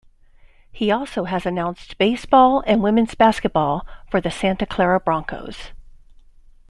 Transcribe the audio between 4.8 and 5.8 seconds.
Broncos.